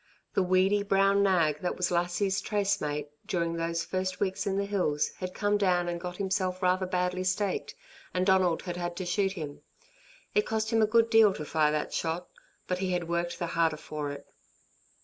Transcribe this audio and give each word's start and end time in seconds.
The 0.33 0.41
weedy, 0.41 0.81
brown 0.81 1.21
nag 1.21 1.59
that 1.61 1.77
was 1.77 1.91
Lassie's 1.91 2.41
trace 2.41 2.81
mate, 2.81 3.11
during 3.27 3.53
those 3.53 3.83
first 3.85 4.19
weeks 4.19 4.47
in 4.47 4.57
the 4.57 4.65
hills 4.65 5.09
had 5.19 5.35
come 5.35 5.59
down 5.59 5.87
and 5.87 6.01
got 6.01 6.17
himself 6.17 6.63
rather 6.63 6.87
badly 6.87 7.23
staked, 7.23 7.75
and 8.11 8.25
Donald 8.25 8.63
had 8.63 8.77
had 8.77 8.95
to 8.95 9.05
shoot 9.05 9.33
him. 9.33 9.61
It 10.33 10.47
cost 10.47 10.71
him 10.71 10.81
a 10.81 10.87
good 10.87 11.11
deal 11.11 11.35
to 11.35 11.45
fire 11.45 11.71
that 11.73 11.93
shot, 11.93 12.29
but 12.65 12.79
he 12.79 12.93
had 12.93 13.07
worked 13.07 13.37
the 13.37 13.45
harder 13.45 13.77
for 13.77 14.09
it. 14.11 14.25